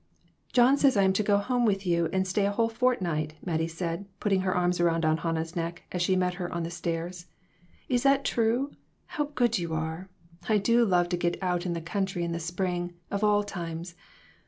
"John 0.51 0.77
says 0.77 0.97
I 0.97 1.03
am 1.03 1.13
to 1.13 1.21
go 1.21 1.37
home 1.37 1.63
with 1.63 1.85
you 1.85 2.07
and 2.11 2.27
stay 2.27 2.47
a 2.47 2.51
whole 2.51 2.69
fortnight," 2.69 3.35
Mattie 3.45 3.67
said, 3.67 4.07
putting 4.19 4.41
her 4.41 4.55
arms 4.55 4.79
about 4.79 5.05
Aunt 5.05 5.19
Hannah's 5.19 5.55
neck 5.55 5.83
as 5.91 6.01
she 6.01 6.15
met 6.15 6.33
her 6.41 6.51
on 6.51 6.63
the 6.63 6.71
stairs." 6.71 7.27
Is 7.87 8.01
that 8.01 8.25
true? 8.25 8.71
How 9.05 9.25
good 9.35 9.59
you 9.59 9.75
are. 9.75 10.09
I 10.49 10.57
do 10.57 10.85
love 10.85 11.07
to 11.09 11.17
get 11.17 11.37
out 11.43 11.67
in 11.67 11.73
the 11.73 11.81
country 11.81 12.23
in 12.23 12.31
the 12.31 12.39
spring, 12.39 12.93
of 13.11 13.23
all 13.23 13.43
times. 13.43 13.93